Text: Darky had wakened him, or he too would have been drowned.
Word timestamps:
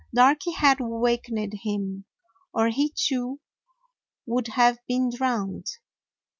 Darky 0.15 0.53
had 0.53 0.79
wakened 0.79 1.53
him, 1.61 2.05
or 2.55 2.69
he 2.69 2.89
too 2.95 3.39
would 4.25 4.47
have 4.47 4.79
been 4.87 5.11
drowned. 5.15 5.67